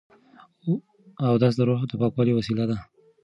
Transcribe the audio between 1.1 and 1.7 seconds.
اودس د